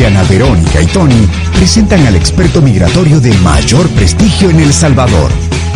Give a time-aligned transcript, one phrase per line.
[0.00, 5.30] Diana, Verónica y Tony presentan al experto migratorio de mayor prestigio en El Salvador,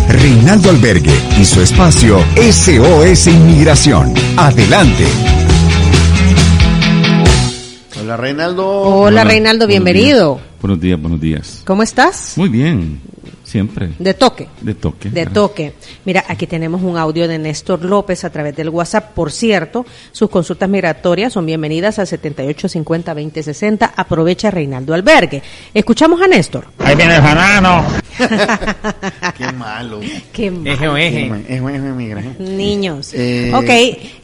[0.09, 4.15] Reinaldo Albergue y su espacio SOS Inmigración.
[4.39, 5.05] Adelante.
[8.01, 8.67] Hola Reinaldo.
[8.67, 10.41] Hola, Reinaldo, bienvenido.
[10.63, 11.61] Buenos días, buenos días.
[11.67, 12.33] ¿Cómo estás?
[12.39, 13.03] Muy bien,
[13.55, 13.91] siempre.
[14.01, 14.49] De toque.
[14.63, 15.11] De toque.
[15.11, 15.75] De toque.
[16.05, 19.13] Mira, aquí tenemos un audio de Néstor López a través del WhatsApp.
[19.15, 23.93] Por cierto, sus consultas migratorias son bienvenidas al 7850-2060.
[23.95, 25.41] Aprovecha Reinaldo Albergue.
[25.73, 26.67] Escuchamos a Néstor.
[26.81, 27.85] Ahí viene el janano.
[29.39, 30.01] Qué malo.
[30.33, 30.67] Qué mal.
[30.67, 31.61] Eje o eje.
[31.95, 32.23] Migra.
[32.41, 33.13] Niños.
[33.15, 33.53] Eh.
[33.55, 33.69] Ok,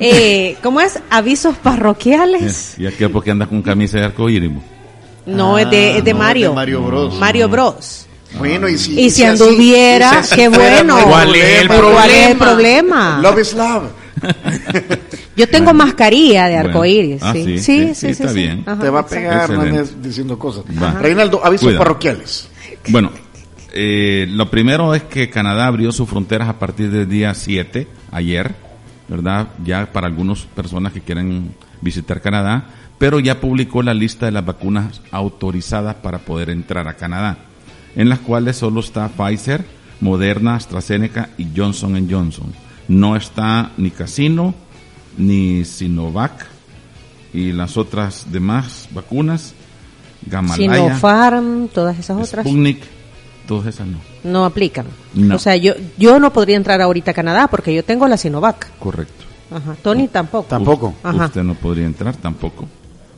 [0.00, 0.98] eh, ¿cómo es?
[1.08, 2.74] ¿Avisos parroquiales?
[2.78, 4.50] ¿Y aquí porque andas con camisa de arcoíris?
[5.26, 6.46] No, es de, es de Ah, no, Mario.
[6.46, 7.14] es de Mario Bros.
[7.20, 8.06] Mario Bros.
[8.38, 10.84] Bueno, y si, Y si anduviera, así qué bueno.
[10.84, 13.18] no hay ¿Cuál es el ¿Cuál es el problema?
[13.22, 13.84] Love is love.
[15.36, 16.68] Yo tengo mascarilla de Bueno.
[16.68, 17.22] arcoíris.
[17.22, 17.44] Ah, sí.
[17.44, 18.34] sí, Sí, sí, sí, sí, sí, está sí.
[18.34, 18.62] bien.
[18.66, 19.50] Ajá, Te va a pegar,
[20.02, 20.64] diciendo cosas.
[21.00, 21.78] Reinaldo, avisos Cuida.
[21.78, 22.48] parroquiales.
[22.88, 23.10] Bueno,
[23.72, 28.54] eh, lo primero es que Canadá abrió sus fronteras a partir del día 7, ayer,
[29.08, 29.48] ¿verdad?
[29.64, 32.64] Ya para algunas personas que quieren visitar Canadá,
[32.98, 37.38] pero ya publicó la lista de las vacunas autorizadas para poder entrar a Canadá,
[37.96, 39.64] en las cuales solo está Pfizer,
[40.00, 42.52] Moderna, AstraZeneca y Johnson Johnson.
[42.88, 44.54] No está ni Casino,
[45.16, 46.46] ni Sinovac
[47.32, 49.54] y las otras demás vacunas,
[50.26, 52.82] Gamalaya, Sinopharm, todas esas otras Sputnik,
[53.46, 53.98] todas esas no.
[54.24, 54.86] no aplican.
[55.14, 55.36] No.
[55.36, 58.70] O sea, yo yo no podría entrar ahorita a Canadá porque yo tengo la Sinovac.
[58.78, 59.24] Correcto.
[59.50, 59.76] Ajá.
[59.82, 60.48] Tony tampoco.
[60.48, 60.94] Tampoco.
[61.02, 61.26] Ajá.
[61.26, 62.66] Usted no podría entrar tampoco.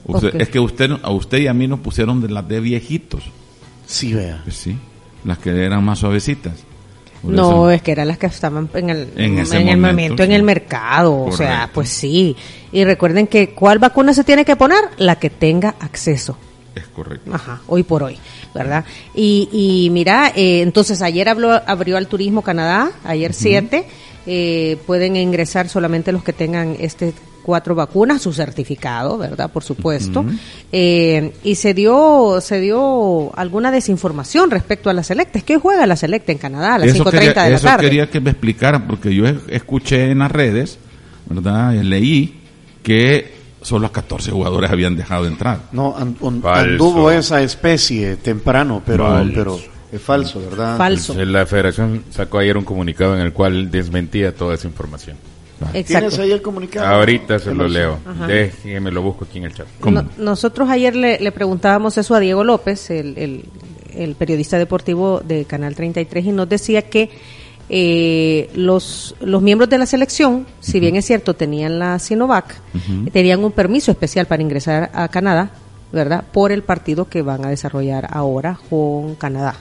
[0.05, 0.41] Usted-.
[0.41, 3.23] Es que usted, a usted y a mí nos pusieron de las de viejitos.
[3.93, 4.41] Sí, vea.
[4.45, 4.77] Pues sí,
[5.25, 6.55] las que eran más suavecitas.
[7.21, 9.87] Por No, eso- es que eran las que estaban en el, En ese el momento,
[9.87, 11.25] momento, en el mercado.
[11.25, 12.35] O sea, pues sí.
[12.73, 14.81] Y recuerden que ¿cuál vacuna se tiene que poner?
[14.99, 16.37] La que tenga acceso.
[16.75, 17.31] es correcto.
[17.35, 18.19] Ajá, hoy por hoy,
[18.55, 18.85] ¿verdad?
[19.15, 23.85] Y, y mira, eh, entonces ayer habló, abrió al Turismo Canadá, ayer 7,
[24.27, 27.13] eh, pueden ingresar solamente los que tengan este
[27.43, 29.51] cuatro vacunas, su certificado, ¿verdad?
[29.51, 30.25] Por supuesto.
[30.71, 35.39] Eh, y se dio, se dio alguna desinformación respecto a la Selecta.
[35.39, 37.85] Es que juega la Selecta en Canadá a las 5.30 quería, de la eso tarde.
[37.85, 40.79] quería que me explicaran, porque yo es- escuché en las redes,
[41.29, 41.73] ¿verdad?
[41.75, 42.41] Leí
[42.83, 45.61] que solo 14 jugadores habían dejado de entrar.
[45.73, 46.71] No, an- un- Falso.
[46.71, 49.33] anduvo esa especie temprano, pero, Falso.
[49.35, 49.61] pero
[49.93, 50.77] es falso, ¿verdad?
[50.79, 51.15] Falso.
[51.25, 55.17] La federación sacó ayer un comunicado en el cual desmentía toda esa información.
[55.71, 56.23] ¿Tienes Exacto.
[56.23, 56.87] ahí el comunicado?
[56.87, 57.99] Ahorita se lo leo.
[58.27, 59.67] Déjeme lo busco aquí en el chat.
[59.81, 60.03] ¿Cómo?
[60.03, 63.45] No- nosotros ayer le, le preguntábamos eso a Diego López, el, el-
[63.95, 67.11] el periodista deportivo de Canal 33, y nos decía que
[67.69, 72.55] eh, los, los miembros de la selección, si bien es cierto, tenían la Sinovac,
[73.13, 75.51] tenían un permiso especial para ingresar a Canadá,
[75.93, 76.25] ¿verdad?
[76.33, 79.57] Por el partido que van a desarrollar ahora con Canadá.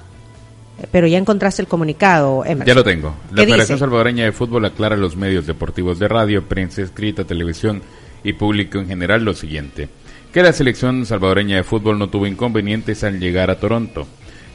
[0.92, 2.68] Pero ya encontraste el comunicado, Emerson.
[2.68, 3.16] Ya lo tengo.
[3.32, 3.80] La ¿Qué Federación?
[3.80, 7.82] Salvadoreña de Fútbol aclara a los medios deportivos de radio, prensa escrita, televisión
[8.24, 9.90] y público en general lo siguiente.
[10.32, 14.08] Que la selección salvadoreña de fútbol no tuvo inconvenientes al llegar a Toronto.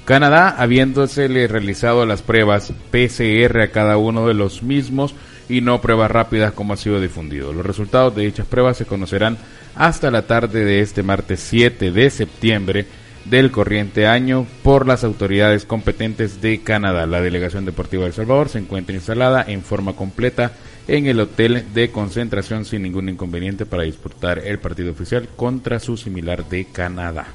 [0.07, 5.15] Canadá, habiéndosele realizado las pruebas PCR a cada uno de los mismos
[5.49, 7.53] y no pruebas rápidas como ha sido difundido.
[7.53, 9.37] Los resultados de dichas pruebas se conocerán
[9.75, 12.87] hasta la tarde de este martes 7 de septiembre
[13.31, 17.07] del corriente año por las autoridades competentes de Canadá.
[17.07, 20.53] La Delegación Deportiva de El Salvador se encuentra instalada en forma completa
[20.89, 25.97] en el hotel de concentración sin ningún inconveniente para disputar el partido oficial contra su
[25.97, 27.27] similar de Canadá.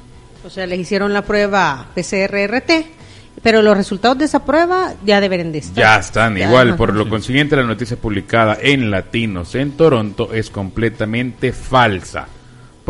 [0.45, 2.71] O sea, les hicieron la prueba PCR-RT,
[3.43, 5.75] pero los resultados de esa prueba ya deberán de estar.
[5.83, 6.77] Ya están Ya, igual, ajá.
[6.77, 12.27] por lo consiguiente la noticia publicada en Latinos en Toronto es completamente falsa.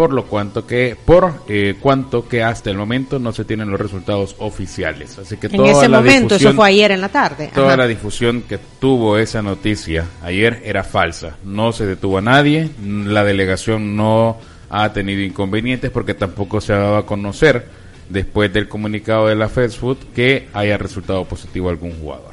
[0.01, 3.79] Por lo cuanto que por eh, cuanto que hasta el momento no se tienen los
[3.79, 5.19] resultados oficiales.
[5.19, 7.51] Así que En toda ese la momento, eso fue ayer en la tarde.
[7.53, 11.37] Toda la difusión que tuvo esa noticia ayer era falsa.
[11.43, 14.39] No se detuvo a nadie, la delegación no
[14.71, 17.67] ha tenido inconvenientes porque tampoco se ha dado a conocer
[18.11, 22.31] después del comunicado de la Fast Food que haya resultado positivo algún jugador.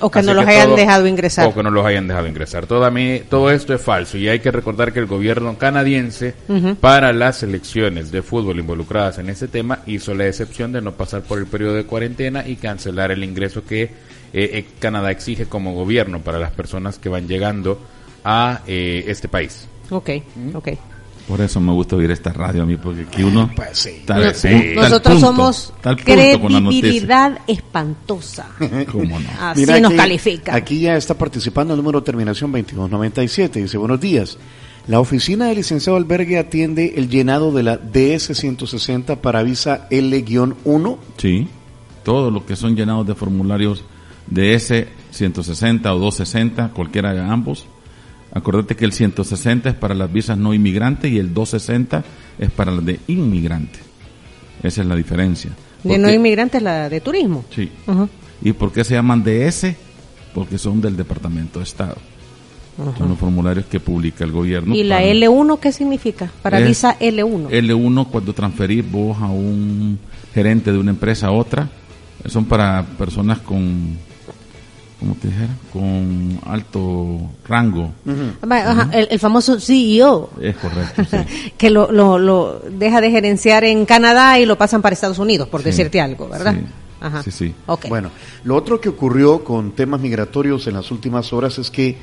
[0.00, 1.46] O que Así no los hayan todo- dejado ingresar.
[1.46, 2.66] O que no los hayan dejado ingresar.
[2.66, 6.34] Todo, a mí- todo esto es falso y hay que recordar que el gobierno canadiense
[6.80, 11.22] para las selecciones de fútbol involucradas en este tema hizo la excepción de no pasar
[11.22, 13.90] por el periodo de cuarentena y cancelar el ingreso que eh,
[14.32, 17.80] eh, Canadá exige como gobierno para las personas que van llegando
[18.24, 19.66] a eh, este país.
[19.90, 20.10] Ok,
[20.54, 20.68] ok.
[21.30, 23.90] Por eso me gusta oír esta radio a mí, porque aquí uno Pues sí.
[23.90, 24.48] está al Sí.
[24.48, 25.72] punto- está al Nosotros punto, somos
[26.04, 28.48] credibilidad espantosa.
[28.90, 29.28] ¿Cómo no?
[29.40, 30.54] Así Mira, nos aquí- califica.
[30.56, 33.62] Aquí ya está participando el número de terminación 2297.
[33.62, 34.38] Dice, buenos días.
[34.88, 40.98] La oficina del licenciado Albergue atiende el llenado de la DS-160 para visa L-1.
[41.16, 41.46] Sí,
[42.02, 43.84] todo lo que son llenados de formularios
[44.26, 47.66] de S 160 o 260, cualquiera de ambos.
[48.32, 52.04] Acordate que el 160 es para las visas no inmigrantes y el 260
[52.38, 53.78] es para las de inmigrante.
[54.62, 55.50] Esa es la diferencia.
[55.82, 57.44] De no inmigrantes, la de turismo.
[57.54, 57.70] Sí.
[58.42, 59.74] ¿Y por qué se llaman DS?
[60.34, 61.96] Porque son del Departamento de Estado.
[62.96, 64.74] Son los formularios que publica el gobierno.
[64.74, 66.30] ¿Y la para- L1 qué significa?
[66.40, 67.48] Para visa L1.
[67.50, 69.98] L1 cuando transferís vos a un
[70.32, 71.68] gerente de una empresa a otra,
[72.26, 73.98] son para personas con,
[75.00, 75.48] ¿cómo te dijera?
[75.72, 77.18] Con alto
[77.48, 77.92] rango.
[78.48, 81.52] Ajá, el, el famoso CEO, Es correcto, sí.
[81.58, 85.48] que lo, lo, lo deja de gerenciar en Canadá y lo pasan para Estados Unidos,
[85.48, 85.66] por Sí.
[85.66, 86.54] decirte algo, ¿verdad?
[86.54, 86.64] Sí.
[87.00, 87.22] Ajá.
[87.22, 87.54] Sí, sí.
[87.88, 88.10] Bueno,
[88.44, 91.96] lo otro que ocurrió con temas migratorios en las últimas horas es que,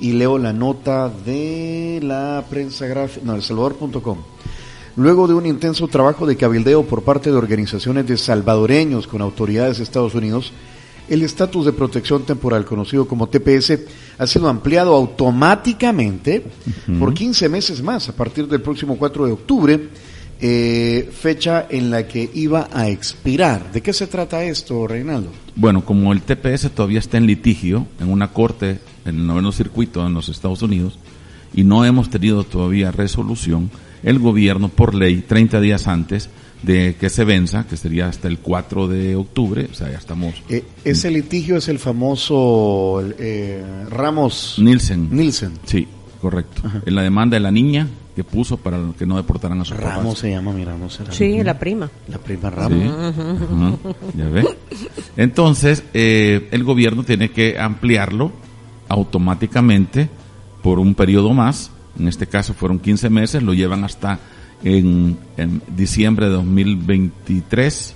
[0.00, 4.18] y leo la nota de la prensa gráfica, no, El Salvador.com.
[4.96, 9.78] Luego de un intenso trabajo de cabildeo por parte de organizaciones de salvadoreños con autoridades
[9.78, 10.52] de Estados Unidos,
[11.08, 13.78] el estatus de protección temporal, conocido como TPS,
[14.18, 16.44] ha sido ampliado automáticamente
[16.98, 19.88] por 15 meses más a partir del próximo 4 de octubre,
[20.40, 23.72] eh, fecha en la que iba a expirar.
[23.72, 25.30] ¿De qué se trata esto, Reinaldo?
[25.56, 30.06] Bueno, como el TPS todavía está en litigio en una corte en el noveno circuito
[30.06, 30.98] en los Estados Unidos
[31.54, 33.70] y no hemos tenido todavía resolución,
[34.02, 36.28] el gobierno por ley 30 días antes
[36.64, 40.34] de que se venza, que sería hasta el 4 de octubre, o sea, ya estamos
[40.48, 45.08] Eh, ese litigio es el famoso eh, Ramos Nielsen.
[45.10, 45.52] Nielsen.
[45.64, 45.86] Sí,
[46.20, 46.62] correcto.
[46.86, 50.04] En la demanda de la niña que puso para que no deportaran a sus Ramos
[50.04, 50.18] papás.
[50.20, 51.12] se llama, mira, no será.
[51.12, 51.90] Sí, la prima.
[52.08, 52.56] La prima Sí.
[52.56, 52.84] Ramos.
[52.88, 53.76] Ajá,
[54.16, 54.44] Ya ve.
[55.16, 58.30] Entonces, eh, el gobierno tiene que ampliarlo
[58.88, 60.08] automáticamente
[60.62, 61.70] por un periodo más.
[61.98, 64.18] En este caso fueron 15 meses, lo llevan hasta
[64.64, 67.94] en, en diciembre de 2023,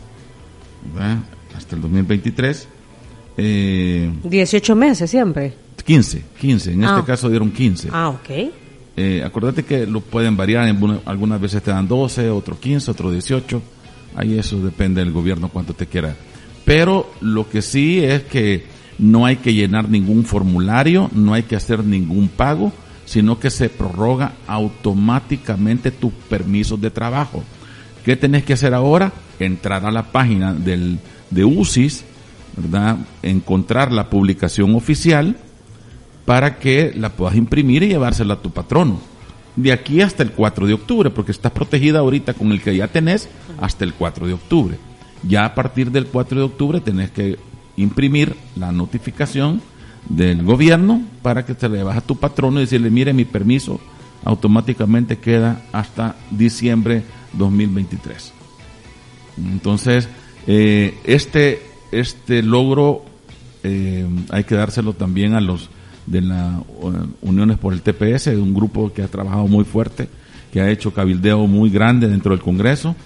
[0.94, 1.18] ¿verdad?
[1.56, 2.68] hasta el 2023.
[3.36, 5.54] Eh, 18 meses siempre.
[5.84, 6.94] 15, 15, en Ah.
[6.98, 7.88] este caso dieron 15.
[7.92, 8.50] Ah, ok.
[8.96, 13.10] Eh, acuérdate que lo pueden variar, en algunas veces te dan 12, otro 15, otro
[13.12, 13.62] 18.
[14.16, 16.16] Ahí eso depende del gobierno cuánto te quiera.
[16.64, 18.64] Pero lo que sí es que
[18.98, 22.72] no hay que llenar ningún formulario, no hay que hacer ningún pago,
[23.08, 27.42] sino que se prorroga automáticamente tus permisos de trabajo.
[28.04, 29.12] ¿Qué tenés que hacer ahora?
[29.40, 30.98] Entrar a la página del,
[31.30, 32.04] de UCIS,
[32.54, 32.98] ¿verdad?
[33.22, 35.38] Encontrar la publicación oficial
[36.26, 39.00] para que la puedas imprimir y llevársela a tu patrono.
[39.56, 42.88] De aquí hasta el 4 de octubre, porque estás protegida ahorita con el que ya
[42.88, 44.78] tenés hasta el 4 de octubre.
[45.26, 47.38] Ya a partir del 4 de octubre tenés que
[47.78, 49.62] imprimir la notificación
[50.08, 53.80] del gobierno para que te la llevas a tu patrono y decirle, mire, mi permiso
[54.24, 57.02] automáticamente queda hasta diciembre
[57.34, 58.32] 2023.
[59.38, 60.08] Entonces,
[60.46, 61.62] eh, este,
[61.92, 63.04] este logro
[63.62, 65.70] eh, hay que dárselo también a los
[66.06, 66.54] de las
[67.20, 70.08] Uniones por el TPS, un grupo que ha trabajado muy fuerte,
[70.52, 72.96] que ha hecho cabildeo muy grande dentro del Congreso,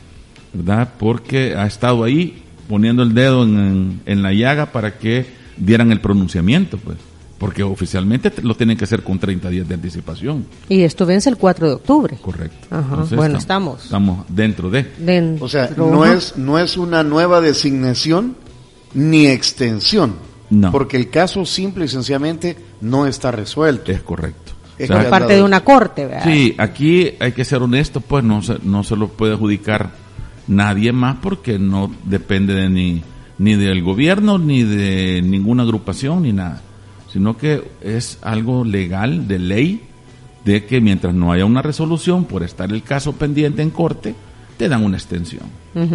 [0.52, 0.92] ¿verdad?
[0.98, 6.78] Porque ha estado ahí poniendo el dedo en la llaga para que dieran el pronunciamiento,
[6.78, 6.98] pues.
[7.38, 10.46] Porque oficialmente te- lo tienen que hacer con 30 días de anticipación.
[10.68, 12.16] Y esto vence el 4 de octubre.
[12.22, 12.68] Correcto.
[12.70, 13.84] Ajá, bueno, estamos.
[13.84, 14.86] Estamos dentro de.
[14.98, 18.36] Dentro- O sea, no es, no es una nueva designación
[18.94, 20.14] ni extensión.
[20.50, 20.70] No.
[20.70, 23.90] Porque el caso simple y sencillamente no está resuelto.
[23.90, 24.52] Es correcto.
[24.78, 26.24] Es O sea, parte de una corte, ¿verdad?
[26.24, 29.90] Sí, aquí hay que ser honesto, pues no se, no se lo puede adjudicar
[30.46, 33.02] nadie más porque no depende de ni,
[33.42, 36.62] ni del gobierno, ni de ninguna agrupación, ni nada.
[37.12, 39.80] Sino que es algo legal, de ley,
[40.44, 44.14] de que mientras no haya una resolución por estar el caso pendiente en corte,
[44.56, 45.42] te dan una extensión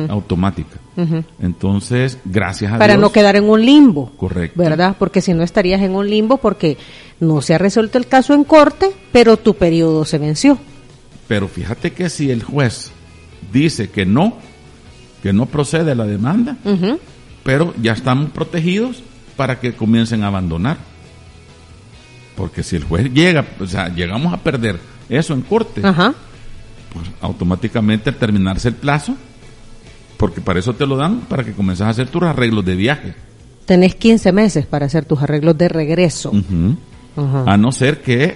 [0.10, 0.78] automática.
[1.42, 3.02] Entonces, gracias a Para Dios.
[3.02, 4.12] no quedar en un limbo.
[4.18, 4.62] Correcto.
[4.62, 4.98] ¿Verdad?
[5.00, 6.78] Porque si no estarías en un limbo porque
[7.22, 10.58] no se ha resuelto el caso en corte, pero tu periodo se venció.
[11.30, 12.92] Pero fíjate que si el juez
[13.54, 14.34] dice que no,
[15.24, 16.58] que no procede la demanda.
[17.48, 19.02] Pero ya estamos protegidos
[19.38, 20.76] para que comiencen a abandonar.
[22.36, 24.78] Porque si el juez llega, o sea, llegamos a perder
[25.08, 26.14] eso en corte, Ajá.
[26.94, 29.16] pues automáticamente al terminarse el plazo,
[30.18, 33.16] porque para eso te lo dan, para que comiences a hacer tus arreglos de viaje.
[33.66, 36.34] Tenés 15 meses para hacer tus arreglos de regreso.
[37.46, 38.36] A no ser que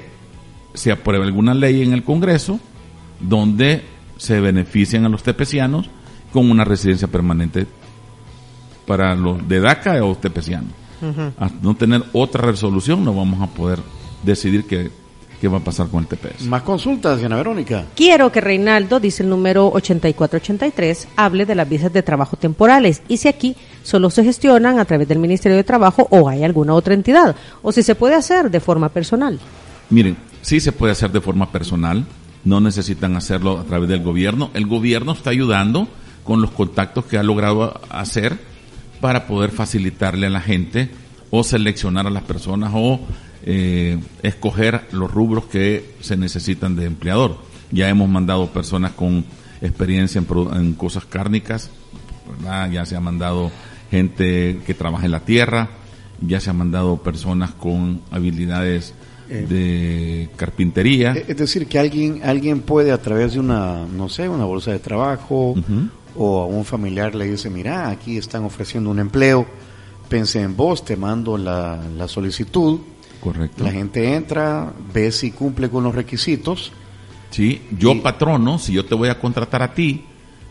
[0.73, 2.61] se apruebe alguna ley en el Congreso
[3.19, 3.83] donde
[4.15, 5.89] se beneficien a los tepecianos
[6.31, 7.67] con una residencia permanente
[8.91, 10.73] para los de DACA o tepecianos.
[11.39, 13.79] Hasta no tener otra resolución no vamos a poder
[14.21, 14.91] decidir que
[15.39, 16.45] qué va a pasar con el TPS.
[16.45, 17.85] Más consultas, Diana Verónica.
[17.95, 23.15] Quiero que Reinaldo, dice el número 8483, hable de las visas de trabajo temporales y
[23.15, 26.93] si aquí solo se gestionan a través del Ministerio de Trabajo o hay alguna otra
[26.93, 29.39] entidad, o si se puede hacer de forma personal.
[29.89, 32.03] Miren, sí se puede hacer de forma personal,
[32.43, 34.49] no necesitan hacerlo a través del gobierno.
[34.53, 35.87] El gobierno está ayudando
[36.25, 38.50] con los contactos que ha logrado hacer
[39.01, 40.89] para poder facilitarle a la gente
[41.31, 42.99] o seleccionar a las personas o
[43.43, 47.37] eh, escoger los rubros que se necesitan de empleador.
[47.71, 49.25] Ya hemos mandado personas con
[49.61, 51.69] experiencia en, en cosas cárnicas,
[52.37, 52.69] ¿verdad?
[52.71, 53.51] ya se ha mandado
[53.89, 55.69] gente que trabaja en la tierra,
[56.21, 58.93] ya se han mandado personas con habilidades
[59.27, 61.13] de carpintería.
[61.13, 64.71] Eh, Es decir, que alguien, alguien puede a través de una, no sé, una bolsa
[64.71, 65.55] de trabajo.
[66.15, 69.45] O a un familiar le dice, mira, aquí están ofreciendo un empleo,
[70.09, 72.79] pensé en vos, te mando la, la solicitud,
[73.21, 73.63] Correcto.
[73.63, 76.71] la gente entra, ve si cumple con los requisitos,
[77.29, 80.03] Sí, yo Y- patrono, si yo te voy a contratar a ti,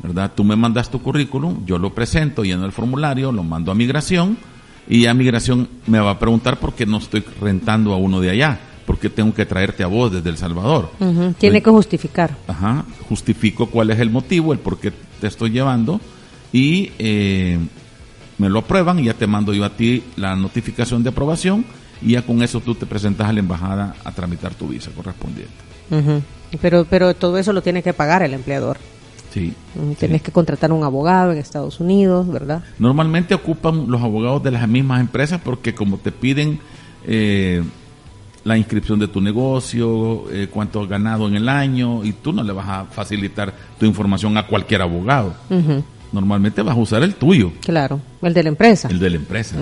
[0.02, 0.33] ¿verdad?
[0.35, 4.38] Tú me mandas tu currículum, yo lo presento, lleno el formulario, lo mando a migración
[4.88, 8.31] y a migración me va a preguntar por qué no estoy rentando a uno de
[8.31, 8.59] allá,
[8.90, 10.90] por qué tengo que traerte a vos desde El Salvador.
[11.38, 12.37] Tiene que justificar.
[12.49, 16.00] Ajá, justifico cuál es el motivo, el por qué te estoy llevando
[16.52, 17.56] y eh,
[18.38, 21.64] me lo aprueban y ya te mando yo a ti la notificación de aprobación
[22.02, 25.54] y ya con eso tú te presentas a la embajada a tramitar tu visa correspondiente.
[26.61, 28.78] Pero, pero todo eso lo tiene que pagar el empleador.
[29.32, 29.52] Sí.
[30.00, 32.64] Tienes que contratar un abogado en Estados Unidos, ¿verdad?
[32.80, 36.59] Normalmente ocupan los abogados de las mismas empresas porque como te piden
[37.06, 37.62] eh,
[38.44, 42.42] la inscripción de tu negocio, eh, cuánto has ganado en el año, y tú no
[42.42, 45.35] le vas a facilitar tu información a cualquier abogado.
[46.12, 48.88] Normalmente vas a usar el tuyo, Claro, el de la empresa.
[48.88, 49.54] el de la empresa.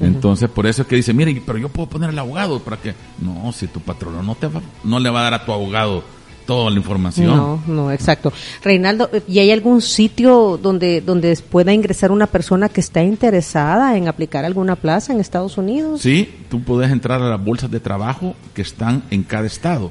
[0.00, 2.94] Entonces, por eso es que dice, mire, pero yo puedo poner el abogado para que...
[3.22, 6.04] No, si tu patrono no, te va, no le va a dar a tu abogado
[6.46, 7.26] toda la información.
[7.26, 8.32] No, no, exacto.
[8.62, 14.08] Reinaldo, ¿y hay algún sitio donde, donde pueda ingresar una persona que está interesada en
[14.08, 16.00] aplicar alguna plaza en Estados Unidos?
[16.00, 19.90] Sí, tú puedes entrar a las bolsas de trabajo que están en cada estado.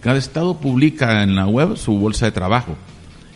[0.00, 2.76] Cada estado publica en la web su bolsa de trabajo.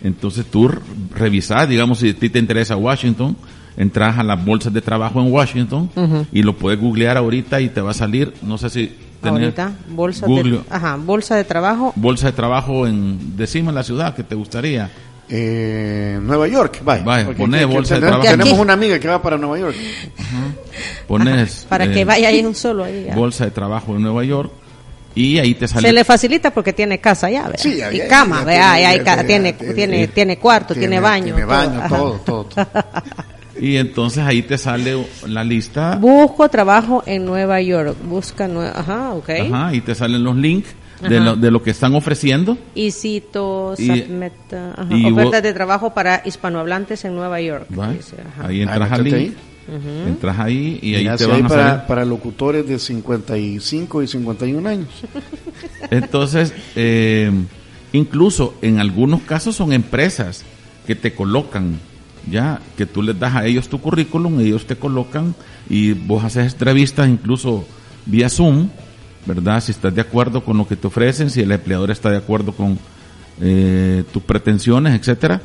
[0.03, 0.71] Entonces tú
[1.15, 3.37] revisas, digamos, si a ti te interesa Washington,
[3.77, 5.91] entras a las bolsas de trabajo en Washington
[6.33, 9.73] y lo puedes googlear ahorita y te va a salir, no sé si tenés Ahorita,
[9.89, 11.93] bolsa Google, de, ajá, bolsa de trabajo.
[11.97, 14.91] bolsa de trabajo en, decime la ciudad que te gustaría.
[15.29, 17.03] eh, Nueva York, vaya.
[17.05, 18.23] Vaya, poné bolsa de tenemos, trabajo.
[18.31, 18.61] tenemos Aquí.
[18.63, 19.77] una amiga que va para Nueva York.
[21.07, 23.05] Pones Para eh, que vaya ahí un solo ahí.
[23.07, 23.15] ya.
[23.15, 24.51] bolsa de trabajo en Nueva York
[25.15, 27.59] y ahí te sale Se le facilita porque tiene casa ya, ¿verdad?
[27.59, 31.35] Sí, ya- y cama, ya ya- tiene, tiene- tiene, tiene cuarto, tiene, baño.
[31.35, 31.89] Tiene todo, baño, ajá.
[31.89, 32.67] todo, todo, todo.
[33.61, 34.97] y entonces ahí te sale
[35.27, 37.97] la lista Busco trabajo en Nueva York.
[38.05, 39.31] Busca, nue- ajá, ok.
[39.53, 40.69] Ajá, y te salen los links
[41.09, 42.59] de lo, de lo que están ofreciendo.
[42.75, 47.67] Y cito, Y- submit, ajá, y ofertas vos- de trabajo para hispanohablantes en Nueva York.
[47.69, 48.49] dice, ajá.
[48.49, 49.33] Ahí entras Ah, al link,
[50.07, 51.87] entras ahí y ahí Mira, te si van a para, salir.
[51.87, 54.89] para locutores de 55 y 51 años.
[55.91, 57.31] Entonces, eh,
[57.93, 60.45] incluso en algunos casos son empresas
[60.87, 61.79] que te colocan,
[62.31, 65.35] ya, que tú les das a ellos tu currículum, ellos te colocan
[65.69, 67.67] y vos haces entrevistas incluso
[68.07, 68.69] vía Zoom,
[69.27, 69.61] ¿verdad?
[69.63, 72.53] Si estás de acuerdo con lo que te ofrecen, si el empleador está de acuerdo
[72.53, 72.79] con
[73.41, 75.41] eh, tus pretensiones, etcétera,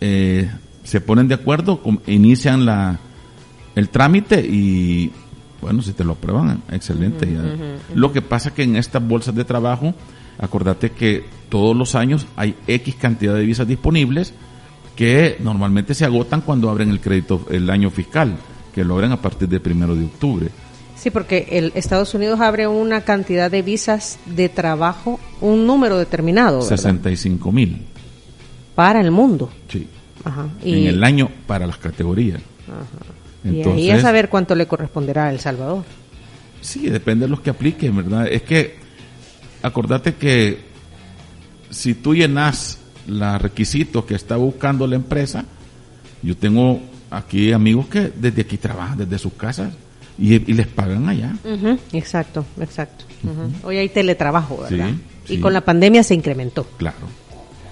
[0.00, 0.50] eh,
[0.84, 2.98] se ponen de acuerdo, inician la
[3.74, 5.12] el trámite y
[5.60, 7.32] bueno, si te lo aprueban, excelente.
[7.32, 7.42] ya.
[7.94, 9.94] Lo que pasa que en estas bolsas de trabajo,
[10.38, 14.34] acordate que todos los años hay X cantidad de visas disponibles
[14.98, 18.36] que normalmente se agotan cuando abren el crédito el año fiscal,
[18.74, 20.48] que lo abren a partir del primero de octubre.
[20.96, 26.62] Sí, porque el Estados Unidos abre una cantidad de visas de trabajo, un número determinado,
[26.62, 26.76] ¿verdad?
[26.76, 27.86] 65 mil,
[28.74, 29.52] Para el mundo.
[29.68, 29.86] sí,
[30.24, 30.48] Ajá.
[30.64, 32.40] en el año para las categorías.
[33.44, 35.84] y ahí a saber cuánto le corresponderá a El Salvador.
[36.60, 38.26] Sí, depende de los que apliquen, ¿verdad?
[38.26, 38.74] Es que,
[39.62, 40.58] acordate que
[41.70, 42.77] si tú llenas
[43.08, 45.44] los requisitos que está buscando la empresa,
[46.22, 49.72] yo tengo aquí amigos que desde aquí trabajan, desde sus casas,
[50.18, 51.34] y, y les pagan allá.
[51.92, 53.04] Exacto, exacto.
[53.64, 54.90] Hoy hay teletrabajo, ¿verdad?
[55.24, 55.40] Sí, y sí.
[55.40, 56.66] con la pandemia se incrementó.
[56.76, 56.96] Claro.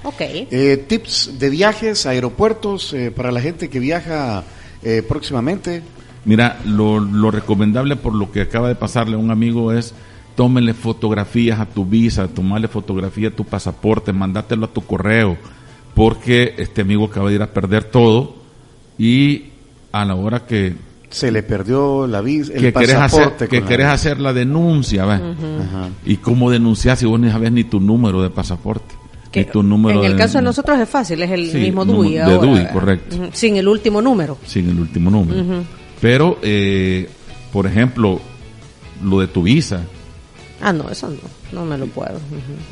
[0.05, 0.21] Ok.
[0.21, 4.45] Eh, tips de viajes, aeropuertos, eh, para la gente que viaja
[4.83, 5.83] eh, próximamente.
[6.25, 9.95] Mira, lo, lo recomendable por lo que acaba de pasarle a un amigo es
[10.37, 15.37] tómenle fotografías a tu visa, tomarle fotografía a tu pasaporte, mandátelo a tu correo,
[15.95, 18.37] porque este amigo acaba de ir a perder todo
[18.99, 19.47] y
[19.93, 20.75] a la hora que
[21.09, 23.49] Se le perdió la visa, el que querés hacer, pasaporte.
[23.49, 25.05] que querés hacer la denuncia.
[25.05, 25.89] Ajá.
[26.05, 28.95] ¿Y cómo denunciar si vos ni sabes ni tu número de pasaporte?
[29.33, 31.59] Que ni tu número en el de- caso de nosotros es fácil, es el Sí,
[31.59, 32.15] mismo DUI.
[32.15, 33.17] de ahora, DUI, correcto.
[33.33, 34.37] Sin el último número.
[34.45, 35.63] sin el último número.
[36.01, 37.09] Pero, eh,
[37.53, 38.21] por ejemplo,
[39.03, 39.83] lo de tu visa,
[40.61, 41.17] Ah, no, eso no,
[41.53, 42.19] no me lo puedo.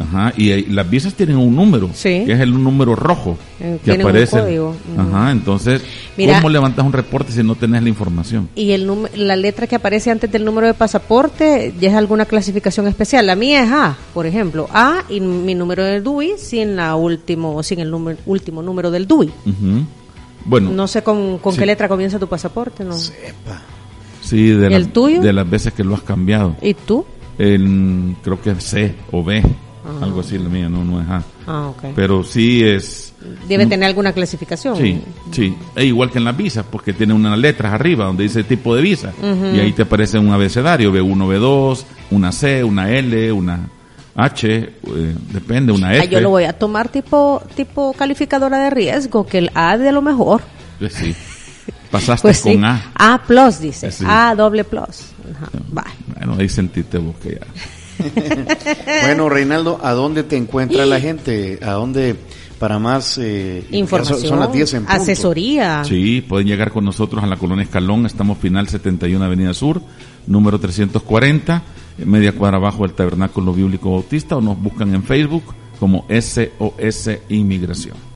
[0.00, 2.24] Ajá, y las visas tienen un número, Sí.
[2.24, 4.38] que es el número rojo Eh, que un aparece.
[4.96, 5.82] Ajá, entonces,
[6.16, 8.48] Mira- ¿cómo levantas un reporte si no tenés la información?
[8.54, 12.86] Y el la letra que aparece antes del número de pasaporte ya es alguna clasificación
[12.88, 13.26] especial.
[13.26, 14.66] La mía es A, por ejemplo.
[14.72, 19.06] A y mi número de DUI sin la último sin el número, último número del
[19.06, 19.26] DUI.
[19.44, 19.84] Ujú.
[20.46, 21.58] Bueno, No sé con, con Sí.
[21.58, 22.94] qué letra comienza tu pasaporte, ¿no?
[22.96, 23.62] Epa.
[24.22, 25.20] sí, de, ¿Y las- el tuyo?
[25.20, 26.56] de las veces que lo has cambiado.
[26.62, 27.04] ¿Y tú?
[27.38, 29.42] En, creo que es C o B,
[30.00, 31.22] algo así la mía, no, no es A.
[31.46, 31.84] Ah, ok.
[31.94, 33.12] Pero sí es...
[33.48, 34.76] Debe tener alguna clasificación.
[34.76, 35.00] Sí,
[35.30, 35.54] sí.
[35.74, 38.82] Es igual que en las visas, porque tiene unas letras arriba donde dice tipo de
[38.82, 39.12] visa.
[39.22, 43.68] Y ahí te aparece un abecedario, B1, B2, una C, una L, una
[44.14, 44.72] H, eh,
[45.32, 46.08] depende, una Ah, F.
[46.08, 50.02] yo lo voy a tomar tipo tipo calificadora de riesgo, que el A de lo
[50.02, 50.42] mejor.
[50.78, 51.14] Pues sí.
[51.90, 52.60] Pasaste Pues con sí.
[52.62, 53.14] A.
[53.14, 53.90] A plus dice.
[53.90, 54.04] Sí.
[54.06, 55.12] A doble plus.
[55.34, 55.50] Ajá.
[56.14, 57.46] Bueno, ahí sentiste vos que ya.
[59.02, 61.58] Bueno, Reinaldo, ¿a dónde te encuentra la gente?
[61.62, 62.16] ¿A dónde
[62.58, 65.02] para más eh, Información, Son, son las 10 en punto.
[65.02, 65.84] asesoría.
[65.84, 68.06] Sí, pueden llegar con nosotros a la colonia Escalón.
[68.06, 69.82] Estamos final 71 Avenida Sur,
[70.26, 71.62] número 340,
[71.98, 75.44] media cuadra abajo del Tabernáculo Bíblico Bautista, o nos buscan en Facebook
[75.78, 77.96] como SOS Inmigración.